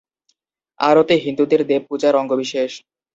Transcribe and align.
আরতি 0.79 1.15
হিন্দুদের 1.17 1.61
দেবপূজার 1.67 2.13
অঙ্গবিশেষ। 2.15 2.71